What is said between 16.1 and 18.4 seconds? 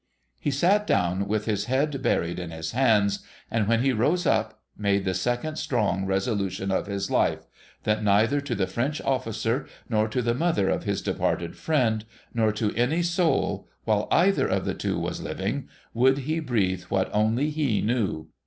he breathe what only he knew.